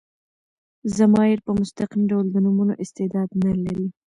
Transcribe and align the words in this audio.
ضمایر 0.97 1.39
په 1.45 1.51
مستقیم 1.59 2.01
ډول 2.11 2.25
د 2.31 2.35
نومونو 2.45 2.73
استعداد 2.83 3.29
نه 3.43 3.51
لري. 3.63 3.87